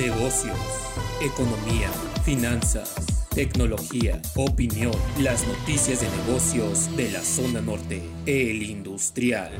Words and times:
negocios, 0.00 0.56
economía, 1.22 1.90
finanzas, 2.24 2.94
tecnología, 3.34 4.18
opinión, 4.34 4.94
las 5.20 5.46
noticias 5.46 6.00
de 6.00 6.06
negocios 6.24 6.96
de 6.96 7.10
la 7.10 7.20
zona 7.20 7.60
norte, 7.60 8.00
el 8.24 8.62
industrial. 8.62 9.50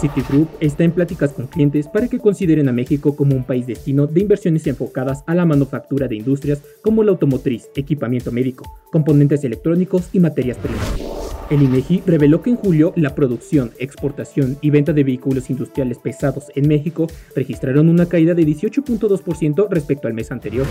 Citigroup 0.00 0.48
está 0.60 0.84
en 0.84 0.92
pláticas 0.92 1.32
con 1.32 1.46
clientes 1.46 1.88
para 1.88 2.08
que 2.08 2.18
consideren 2.18 2.70
a 2.70 2.72
México 2.72 3.14
como 3.14 3.36
un 3.36 3.44
país 3.44 3.66
destino 3.66 4.06
de 4.06 4.20
inversiones 4.20 4.66
enfocadas 4.66 5.24
a 5.26 5.34
la 5.34 5.44
manufactura 5.44 6.08
de 6.08 6.16
industrias 6.16 6.62
como 6.82 7.02
la 7.02 7.10
automotriz, 7.10 7.68
equipamiento 7.76 8.32
médico, 8.32 8.64
componentes 8.90 9.44
electrónicos 9.44 10.08
y 10.14 10.20
materias 10.20 10.56
primas. 10.56 11.29
El 11.50 11.62
INEGI 11.62 12.04
reveló 12.06 12.42
que 12.42 12.50
en 12.50 12.56
julio 12.56 12.92
la 12.94 13.16
producción, 13.16 13.72
exportación 13.80 14.56
y 14.60 14.70
venta 14.70 14.92
de 14.92 15.02
vehículos 15.02 15.50
industriales 15.50 15.98
pesados 15.98 16.44
en 16.54 16.68
México 16.68 17.08
registraron 17.34 17.88
una 17.88 18.06
caída 18.06 18.34
de 18.34 18.46
18.2% 18.46 19.68
respecto 19.68 20.06
al 20.06 20.14
mes 20.14 20.30
anterior. 20.30 20.64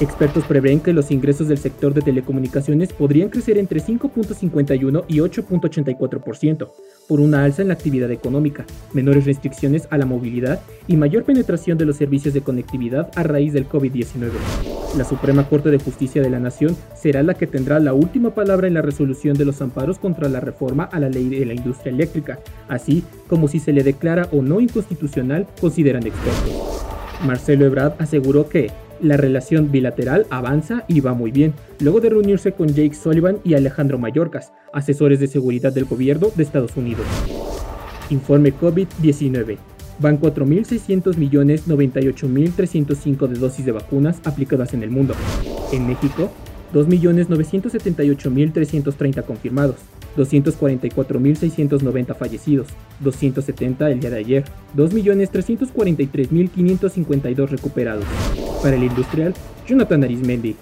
Expertos 0.00 0.44
prevén 0.44 0.80
que 0.80 0.92
los 0.92 1.10
ingresos 1.10 1.48
del 1.48 1.56
sector 1.56 1.94
de 1.94 2.02
telecomunicaciones 2.02 2.92
podrían 2.92 3.30
crecer 3.30 3.56
entre 3.56 3.80
5.51 3.80 5.04
y 5.08 5.16
8.84%, 5.16 6.70
por 7.08 7.20
una 7.20 7.42
alza 7.42 7.62
en 7.62 7.68
la 7.68 7.74
actividad 7.74 8.10
económica, 8.12 8.66
menores 8.92 9.24
restricciones 9.24 9.88
a 9.90 9.98
la 9.98 10.06
movilidad 10.06 10.60
y 10.86 10.96
mayor 10.96 11.24
penetración 11.24 11.78
de 11.78 11.86
los 11.86 11.96
servicios 11.96 12.34
de 12.34 12.42
conectividad 12.42 13.10
a 13.16 13.22
raíz 13.22 13.54
del 13.54 13.68
COVID-19. 13.68 14.30
La 14.96 15.04
Suprema 15.04 15.48
Corte 15.48 15.70
de 15.70 15.78
Justicia 15.78 16.22
de 16.22 16.30
la 16.30 16.38
Nación 16.38 16.76
será 16.94 17.22
la 17.22 17.34
que 17.34 17.46
tendrá 17.46 17.80
la 17.80 17.94
última 17.94 18.34
palabra 18.34 18.68
en 18.68 18.74
la 18.74 18.82
resolución 18.82 19.36
de 19.36 19.46
los 19.46 19.60
amparos 19.62 19.98
contra 19.98 20.28
la 20.28 20.40
reforma 20.40 20.84
a 20.84 21.00
la 21.00 21.08
ley 21.08 21.28
de 21.28 21.46
la 21.46 21.54
industria 21.54 21.92
eléctrica, 21.92 22.38
así 22.68 23.02
como 23.26 23.48
si 23.48 23.58
se 23.58 23.72
le 23.72 23.82
declara 23.82 24.28
o 24.32 24.42
no 24.42 24.60
inconstitucional, 24.60 25.46
consideran 25.60 26.06
expertos. 26.06 26.84
Marcelo 27.26 27.64
Ebrard 27.64 27.94
aseguró 27.98 28.48
que 28.48 28.70
la 29.00 29.16
relación 29.16 29.70
bilateral 29.70 30.26
avanza 30.30 30.84
y 30.88 31.00
va 31.00 31.14
muy 31.14 31.30
bien, 31.30 31.54
luego 31.80 32.00
de 32.00 32.10
reunirse 32.10 32.52
con 32.52 32.68
Jake 32.68 32.94
Sullivan 32.94 33.38
y 33.44 33.54
Alejandro 33.54 33.98
Mayorkas, 33.98 34.52
asesores 34.72 35.20
de 35.20 35.26
seguridad 35.26 35.72
del 35.72 35.84
gobierno 35.84 36.28
de 36.34 36.42
Estados 36.42 36.76
Unidos. 36.76 37.06
Informe 38.10 38.54
COVID-19. 38.54 39.58
Van 40.00 40.20
4.600 40.20 41.16
millones 41.16 41.66
98.305 41.66 43.26
de 43.26 43.38
dosis 43.38 43.66
de 43.66 43.72
vacunas 43.72 44.20
aplicadas 44.24 44.74
en 44.74 44.82
el 44.82 44.90
mundo. 44.90 45.14
En 45.72 45.86
México, 45.86 46.30
2.978.330 46.72 49.24
confirmados, 49.24 49.76
244.690 50.16 52.16
fallecidos, 52.16 52.68
270 53.00 53.90
el 53.90 54.00
día 54.00 54.10
de 54.10 54.18
ayer, 54.18 54.44
2.343.552 54.76 57.48
recuperados. 57.48 58.04
Para 58.62 58.74
el 58.74 58.82
industrial, 58.82 59.34
Jonathan 59.66 60.02
Arismendi, 60.04 60.56